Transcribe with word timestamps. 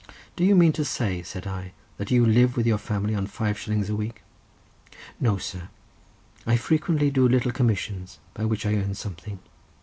"Do 0.35 0.43
you 0.43 0.55
mean 0.55 0.71
to 0.73 0.83
say," 0.83 1.21
said 1.21 1.45
I, 1.45 1.73
"that 1.97 2.09
you 2.09 2.25
live 2.25 2.57
with 2.57 2.65
your 2.65 2.79
family 2.79 3.13
on 3.13 3.27
five 3.27 3.59
shillings 3.59 3.87
a 3.87 3.95
week?" 3.95 4.23
"No, 5.19 5.37
sir. 5.37 5.69
I 6.47 6.57
frequently 6.57 7.11
do 7.11 7.27
little 7.29 7.51
commissions 7.51 8.17
by 8.33 8.45
which 8.45 8.65
I 8.65 8.73
earn 8.73 8.95
something. 8.95 9.37